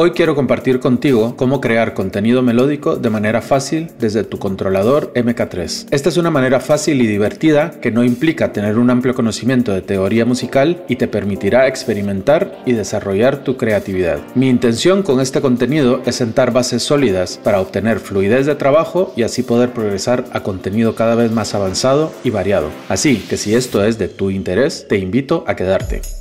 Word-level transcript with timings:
Hoy 0.00 0.12
quiero 0.12 0.36
compartir 0.36 0.78
contigo 0.78 1.34
cómo 1.36 1.60
crear 1.60 1.92
contenido 1.92 2.40
melódico 2.40 2.94
de 2.94 3.10
manera 3.10 3.42
fácil 3.42 3.90
desde 3.98 4.22
tu 4.22 4.38
controlador 4.38 5.12
MK3. 5.14 5.88
Esta 5.90 6.08
es 6.08 6.16
una 6.16 6.30
manera 6.30 6.60
fácil 6.60 7.02
y 7.02 7.08
divertida 7.08 7.72
que 7.80 7.90
no 7.90 8.04
implica 8.04 8.52
tener 8.52 8.78
un 8.78 8.90
amplio 8.90 9.12
conocimiento 9.12 9.72
de 9.72 9.82
teoría 9.82 10.24
musical 10.24 10.84
y 10.86 10.94
te 10.94 11.08
permitirá 11.08 11.66
experimentar 11.66 12.62
y 12.64 12.74
desarrollar 12.74 13.42
tu 13.42 13.56
creatividad. 13.56 14.20
Mi 14.36 14.48
intención 14.48 15.02
con 15.02 15.18
este 15.18 15.40
contenido 15.40 16.00
es 16.06 16.14
sentar 16.14 16.52
bases 16.52 16.84
sólidas 16.84 17.40
para 17.42 17.60
obtener 17.60 17.98
fluidez 17.98 18.46
de 18.46 18.54
trabajo 18.54 19.12
y 19.16 19.24
así 19.24 19.42
poder 19.42 19.70
progresar 19.70 20.26
a 20.30 20.44
contenido 20.44 20.94
cada 20.94 21.16
vez 21.16 21.32
más 21.32 21.56
avanzado 21.56 22.12
y 22.22 22.30
variado. 22.30 22.68
Así 22.88 23.16
que 23.28 23.36
si 23.36 23.56
esto 23.56 23.84
es 23.84 23.98
de 23.98 24.06
tu 24.06 24.30
interés, 24.30 24.86
te 24.88 24.96
invito 24.96 25.42
a 25.48 25.56
quedarte. 25.56 26.17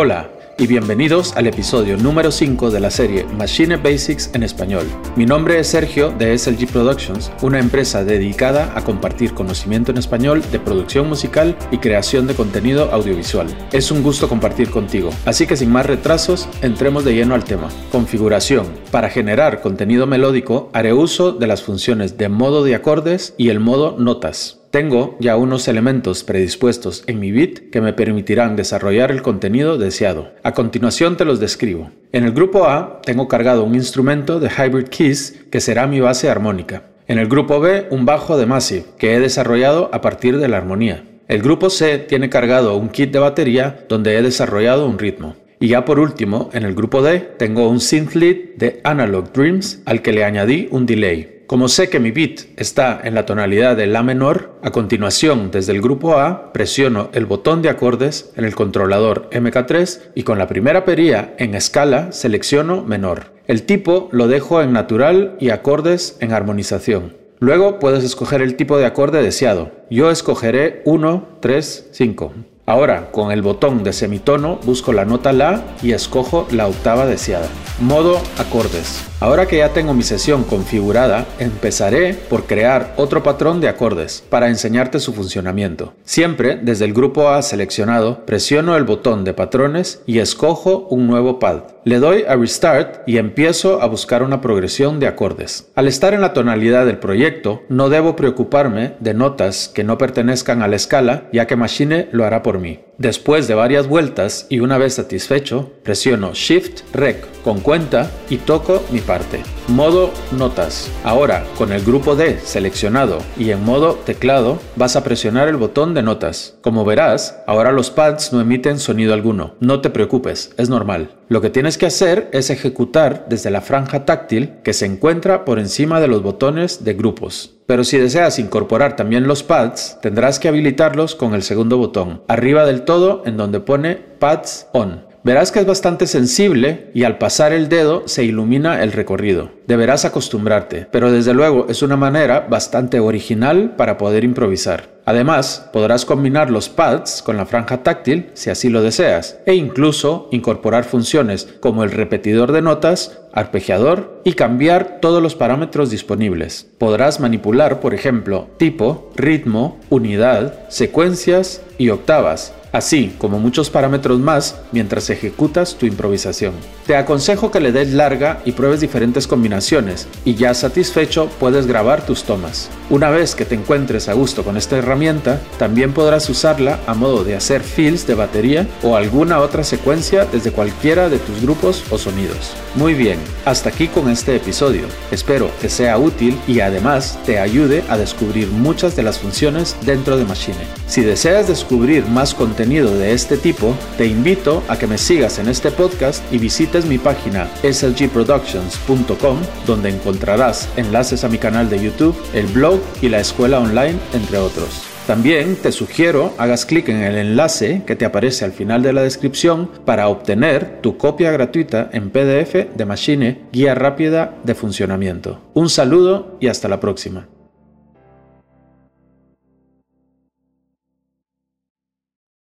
Hola 0.00 0.30
y 0.56 0.68
bienvenidos 0.68 1.36
al 1.36 1.48
episodio 1.48 1.96
número 1.96 2.30
5 2.30 2.70
de 2.70 2.78
la 2.78 2.88
serie 2.88 3.24
Machine 3.36 3.78
Basics 3.78 4.30
en 4.32 4.44
español. 4.44 4.86
Mi 5.16 5.26
nombre 5.26 5.58
es 5.58 5.66
Sergio 5.66 6.12
de 6.12 6.38
SLG 6.38 6.68
Productions, 6.68 7.32
una 7.42 7.58
empresa 7.58 8.04
dedicada 8.04 8.72
a 8.76 8.84
compartir 8.84 9.34
conocimiento 9.34 9.90
en 9.90 9.98
español 9.98 10.40
de 10.52 10.60
producción 10.60 11.08
musical 11.08 11.58
y 11.72 11.78
creación 11.78 12.28
de 12.28 12.34
contenido 12.34 12.92
audiovisual. 12.92 13.48
Es 13.72 13.90
un 13.90 14.04
gusto 14.04 14.28
compartir 14.28 14.70
contigo, 14.70 15.10
así 15.24 15.48
que 15.48 15.56
sin 15.56 15.72
más 15.72 15.86
retrasos, 15.86 16.48
entremos 16.62 17.04
de 17.04 17.16
lleno 17.16 17.34
al 17.34 17.42
tema. 17.42 17.68
Configuración. 17.90 18.68
Para 18.92 19.10
generar 19.10 19.60
contenido 19.62 20.06
melódico, 20.06 20.70
haré 20.74 20.92
uso 20.92 21.32
de 21.32 21.48
las 21.48 21.64
funciones 21.64 22.16
de 22.16 22.28
modo 22.28 22.62
de 22.62 22.76
acordes 22.76 23.34
y 23.36 23.48
el 23.48 23.58
modo 23.58 23.96
notas. 23.98 24.57
Tengo 24.70 25.16
ya 25.18 25.38
unos 25.38 25.66
elementos 25.66 26.24
predispuestos 26.24 27.02
en 27.06 27.20
mi 27.20 27.32
bit 27.32 27.70
que 27.70 27.80
me 27.80 27.94
permitirán 27.94 28.54
desarrollar 28.54 29.10
el 29.10 29.22
contenido 29.22 29.78
deseado. 29.78 30.32
A 30.42 30.52
continuación 30.52 31.16
te 31.16 31.24
los 31.24 31.40
describo. 31.40 31.90
En 32.12 32.24
el 32.24 32.32
grupo 32.32 32.66
A 32.66 33.00
tengo 33.02 33.28
cargado 33.28 33.64
un 33.64 33.74
instrumento 33.74 34.40
de 34.40 34.50
Hybrid 34.50 34.88
Keys 34.88 35.40
que 35.50 35.60
será 35.60 35.86
mi 35.86 36.00
base 36.00 36.28
armónica. 36.28 36.82
En 37.06 37.18
el 37.18 37.28
grupo 37.28 37.60
B 37.60 37.86
un 37.90 38.04
bajo 38.04 38.36
de 38.36 38.44
Massive 38.44 38.84
que 38.98 39.14
he 39.14 39.20
desarrollado 39.20 39.88
a 39.94 40.02
partir 40.02 40.36
de 40.36 40.48
la 40.48 40.58
armonía. 40.58 41.02
El 41.28 41.40
grupo 41.40 41.70
C 41.70 41.98
tiene 41.98 42.28
cargado 42.28 42.76
un 42.76 42.90
kit 42.90 43.10
de 43.10 43.20
batería 43.20 43.86
donde 43.88 44.18
he 44.18 44.22
desarrollado 44.22 44.86
un 44.86 44.98
ritmo. 44.98 45.34
Y 45.60 45.68
ya 45.68 45.86
por 45.86 45.98
último, 45.98 46.50
en 46.52 46.64
el 46.64 46.74
grupo 46.74 47.02
D 47.02 47.20
tengo 47.38 47.70
un 47.70 47.80
synth 47.80 48.14
lead 48.14 48.36
de 48.56 48.80
Analog 48.84 49.32
Dreams 49.32 49.80
al 49.86 50.02
que 50.02 50.12
le 50.12 50.24
añadí 50.24 50.68
un 50.70 50.84
delay. 50.84 51.37
Como 51.48 51.68
sé 51.68 51.88
que 51.88 51.98
mi 51.98 52.10
bit 52.10 52.42
está 52.58 53.00
en 53.02 53.14
la 53.14 53.24
tonalidad 53.24 53.74
de 53.74 53.86
La 53.86 54.02
menor, 54.02 54.58
a 54.62 54.70
continuación 54.70 55.50
desde 55.50 55.72
el 55.72 55.80
grupo 55.80 56.18
A 56.18 56.52
presiono 56.52 57.08
el 57.14 57.24
botón 57.24 57.62
de 57.62 57.70
acordes 57.70 58.32
en 58.36 58.44
el 58.44 58.54
controlador 58.54 59.30
MK3 59.30 60.10
y 60.14 60.24
con 60.24 60.36
la 60.36 60.46
primera 60.46 60.84
perilla 60.84 61.32
en 61.38 61.54
escala 61.54 62.12
selecciono 62.12 62.84
menor. 62.84 63.32
El 63.46 63.62
tipo 63.62 64.10
lo 64.12 64.28
dejo 64.28 64.60
en 64.60 64.74
natural 64.74 65.36
y 65.40 65.48
acordes 65.48 66.18
en 66.20 66.34
armonización. 66.34 67.16
Luego 67.38 67.78
puedes 67.78 68.04
escoger 68.04 68.42
el 68.42 68.56
tipo 68.56 68.76
de 68.76 68.84
acorde 68.84 69.22
deseado. 69.22 69.72
Yo 69.88 70.10
escogeré 70.10 70.82
1, 70.84 71.38
3, 71.40 71.88
5. 71.92 72.34
Ahora, 72.66 73.10
con 73.10 73.32
el 73.32 73.40
botón 73.40 73.82
de 73.84 73.94
semitono 73.94 74.60
busco 74.66 74.92
la 74.92 75.06
nota 75.06 75.32
La 75.32 75.64
y 75.82 75.92
escojo 75.92 76.46
la 76.50 76.66
octava 76.66 77.06
deseada. 77.06 77.48
Modo 77.80 78.20
acordes. 78.36 79.02
Ahora 79.20 79.46
que 79.46 79.56
ya 79.58 79.70
tengo 79.70 79.94
mi 79.94 80.04
sesión 80.04 80.44
configurada, 80.44 81.26
empezaré 81.40 82.14
por 82.14 82.44
crear 82.44 82.94
otro 82.96 83.24
patrón 83.24 83.60
de 83.60 83.66
acordes 83.66 84.22
para 84.30 84.48
enseñarte 84.48 85.00
su 85.00 85.12
funcionamiento. 85.12 85.94
Siempre 86.04 86.54
desde 86.62 86.84
el 86.84 86.94
grupo 86.94 87.28
A 87.28 87.42
seleccionado, 87.42 88.24
presiono 88.26 88.76
el 88.76 88.84
botón 88.84 89.24
de 89.24 89.34
patrones 89.34 90.02
y 90.06 90.20
escojo 90.20 90.86
un 90.90 91.08
nuevo 91.08 91.40
pad. 91.40 91.62
Le 91.82 91.98
doy 91.98 92.26
a 92.28 92.36
Restart 92.36 93.08
y 93.08 93.18
empiezo 93.18 93.82
a 93.82 93.86
buscar 93.86 94.22
una 94.22 94.40
progresión 94.40 95.00
de 95.00 95.08
acordes. 95.08 95.68
Al 95.74 95.88
estar 95.88 96.14
en 96.14 96.20
la 96.20 96.32
tonalidad 96.32 96.86
del 96.86 96.98
proyecto, 96.98 97.62
no 97.68 97.88
debo 97.88 98.14
preocuparme 98.14 98.94
de 99.00 99.14
notas 99.14 99.68
que 99.68 99.82
no 99.82 99.98
pertenezcan 99.98 100.62
a 100.62 100.68
la 100.68 100.76
escala, 100.76 101.24
ya 101.32 101.48
que 101.48 101.56
Machine 101.56 102.08
lo 102.12 102.24
hará 102.24 102.44
por 102.44 102.60
mí. 102.60 102.78
Después 102.98 103.46
de 103.46 103.54
varias 103.54 103.86
vueltas 103.86 104.48
y 104.48 104.58
una 104.58 104.76
vez 104.76 104.94
satisfecho, 104.94 105.70
presiono 105.84 106.32
Shift 106.34 106.80
Rec 106.92 107.24
con 107.44 107.60
cuenta 107.60 108.10
y 108.28 108.38
toco 108.38 108.82
mi 108.90 108.98
parte. 108.98 109.44
Modo 109.68 110.10
Notas. 110.32 110.90
Ahora, 111.04 111.44
con 111.56 111.72
el 111.72 111.84
grupo 111.84 112.16
D 112.16 112.40
seleccionado 112.40 113.18
y 113.36 113.52
en 113.52 113.64
modo 113.64 113.94
teclado, 113.94 114.58
vas 114.74 114.96
a 114.96 115.04
presionar 115.04 115.46
el 115.46 115.58
botón 115.58 115.94
de 115.94 116.02
notas. 116.02 116.58
Como 116.60 116.84
verás, 116.84 117.38
ahora 117.46 117.70
los 117.70 117.92
pads 117.92 118.32
no 118.32 118.40
emiten 118.40 118.80
sonido 118.80 119.14
alguno. 119.14 119.54
No 119.60 119.80
te 119.80 119.90
preocupes, 119.90 120.52
es 120.56 120.68
normal. 120.68 121.17
Lo 121.30 121.42
que 121.42 121.50
tienes 121.50 121.76
que 121.76 121.84
hacer 121.84 122.30
es 122.32 122.48
ejecutar 122.48 123.26
desde 123.28 123.50
la 123.50 123.60
franja 123.60 124.06
táctil 124.06 124.54
que 124.62 124.72
se 124.72 124.86
encuentra 124.86 125.44
por 125.44 125.58
encima 125.58 126.00
de 126.00 126.08
los 126.08 126.22
botones 126.22 126.84
de 126.84 126.94
grupos. 126.94 127.58
Pero 127.66 127.84
si 127.84 127.98
deseas 127.98 128.38
incorporar 128.38 128.96
también 128.96 129.28
los 129.28 129.42
pads, 129.42 129.98
tendrás 130.00 130.38
que 130.38 130.48
habilitarlos 130.48 131.14
con 131.14 131.34
el 131.34 131.42
segundo 131.42 131.76
botón, 131.76 132.22
arriba 132.28 132.64
del 132.64 132.82
todo 132.82 133.22
en 133.26 133.36
donde 133.36 133.60
pone 133.60 133.96
Pads 133.96 134.68
On. 134.72 135.04
Verás 135.24 135.50
que 135.50 135.58
es 135.60 135.66
bastante 135.66 136.06
sensible 136.06 136.90
y 136.94 137.04
al 137.04 137.18
pasar 137.18 137.52
el 137.52 137.68
dedo 137.68 138.06
se 138.06 138.24
ilumina 138.24 138.82
el 138.82 138.92
recorrido. 138.92 139.50
Deberás 139.66 140.04
acostumbrarte, 140.04 140.86
pero 140.90 141.10
desde 141.10 141.34
luego 141.34 141.66
es 141.68 141.82
una 141.82 141.96
manera 141.96 142.46
bastante 142.48 143.00
original 143.00 143.74
para 143.76 143.98
poder 143.98 144.24
improvisar. 144.24 144.98
Además, 145.04 145.70
podrás 145.72 146.04
combinar 146.04 146.50
los 146.50 146.68
pads 146.68 147.22
con 147.22 147.38
la 147.38 147.46
franja 147.46 147.82
táctil 147.82 148.30
si 148.34 148.50
así 148.50 148.68
lo 148.68 148.82
deseas, 148.82 149.38
e 149.46 149.54
incluso 149.54 150.28
incorporar 150.32 150.84
funciones 150.84 151.48
como 151.60 151.82
el 151.82 151.90
repetidor 151.90 152.52
de 152.52 152.60
notas, 152.60 153.18
arpegiador 153.32 154.20
y 154.24 154.34
cambiar 154.34 154.98
todos 155.00 155.22
los 155.22 155.34
parámetros 155.34 155.90
disponibles. 155.90 156.66
Podrás 156.76 157.20
manipular, 157.20 157.80
por 157.80 157.94
ejemplo, 157.94 158.48
tipo, 158.58 159.10
ritmo, 159.16 159.78
unidad, 159.88 160.68
secuencias 160.68 161.62
y 161.78 161.88
octavas, 161.88 162.52
así 162.72 163.14
como 163.18 163.38
muchos 163.38 163.70
parámetros 163.70 164.18
más 164.18 164.56
mientras 164.72 165.10
ejecutas 165.10 165.76
tu 165.76 165.86
improvisación. 165.86 166.52
Te 166.86 166.96
aconsejo 166.96 167.50
que 167.50 167.60
le 167.60 167.72
des 167.72 167.92
larga 167.92 168.40
y 168.44 168.52
pruebes 168.52 168.80
diferentes 168.80 169.26
combinaciones 169.26 170.08
y 170.24 170.34
ya 170.34 170.54
satisfecho 170.54 171.28
puedes 171.38 171.66
grabar 171.66 172.04
tus 172.04 172.24
tomas. 172.24 172.70
Una 172.90 173.10
vez 173.10 173.34
que 173.34 173.44
te 173.44 173.54
encuentres 173.54 174.08
a 174.08 174.14
gusto 174.14 174.44
con 174.44 174.56
esta 174.56 174.78
herramienta, 174.78 175.40
también 175.58 175.92
podrás 175.92 176.28
usarla 176.30 176.78
a 176.86 176.94
modo 176.94 177.24
de 177.24 177.36
hacer 177.36 177.62
fills 177.62 178.06
de 178.06 178.14
batería 178.14 178.66
o 178.82 178.96
alguna 178.96 179.40
otra 179.40 179.64
secuencia 179.64 180.24
desde 180.24 180.52
cualquiera 180.52 181.08
de 181.08 181.18
tus 181.18 181.42
grupos 181.42 181.84
o 181.90 181.98
sonidos. 181.98 182.54
Muy 182.74 182.94
bien, 182.94 183.18
hasta 183.44 183.68
aquí 183.68 183.88
con 183.88 184.08
este 184.08 184.36
episodio. 184.36 184.86
Espero 185.10 185.50
que 185.60 185.68
sea 185.68 185.98
útil 185.98 186.38
y 186.46 186.60
además 186.60 187.18
te 187.26 187.38
ayude 187.38 187.84
a 187.88 187.96
descubrir 187.96 188.48
muchas 188.48 188.96
de 188.96 189.02
las 189.02 189.18
funciones 189.18 189.76
dentro 189.84 190.16
de 190.16 190.24
Machine. 190.24 190.58
Si 190.86 191.02
deseas 191.02 191.48
descubrir 191.48 192.06
más 192.06 192.34
contenido 192.58 192.98
de 192.98 193.12
este 193.12 193.36
tipo, 193.36 193.72
te 193.96 194.06
invito 194.06 194.64
a 194.66 194.76
que 194.76 194.88
me 194.88 194.98
sigas 194.98 195.38
en 195.38 195.48
este 195.48 195.70
podcast 195.70 196.24
y 196.32 196.38
visites 196.38 196.86
mi 196.86 196.98
página 196.98 197.48
slgproductions.com 197.62 199.38
donde 199.64 199.90
encontrarás 199.90 200.68
enlaces 200.76 201.22
a 201.22 201.28
mi 201.28 201.38
canal 201.38 201.70
de 201.70 201.80
YouTube, 201.80 202.16
el 202.34 202.46
blog 202.46 202.80
y 203.00 203.10
la 203.10 203.20
escuela 203.20 203.60
online, 203.60 203.96
entre 204.12 204.38
otros. 204.38 204.82
También 205.06 205.54
te 205.54 205.70
sugiero 205.70 206.34
hagas 206.36 206.66
clic 206.66 206.88
en 206.88 207.04
el 207.04 207.16
enlace 207.16 207.84
que 207.86 207.94
te 207.94 208.04
aparece 208.04 208.44
al 208.44 208.50
final 208.50 208.82
de 208.82 208.92
la 208.92 209.02
descripción 209.02 209.70
para 209.84 210.08
obtener 210.08 210.80
tu 210.80 210.98
copia 210.98 211.30
gratuita 211.30 211.90
en 211.92 212.10
PDF 212.10 212.74
de 212.74 212.84
Machine 212.84 213.42
Guía 213.52 213.76
Rápida 213.76 214.34
de 214.42 214.56
Funcionamiento. 214.56 215.40
Un 215.54 215.70
saludo 215.70 216.36
y 216.40 216.48
hasta 216.48 216.66
la 216.66 216.80
próxima. 216.80 217.28